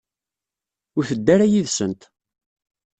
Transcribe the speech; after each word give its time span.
Ur 0.97 1.03
tedda 1.09 1.29
ara 1.33 1.51
yid-sent. 1.51 2.01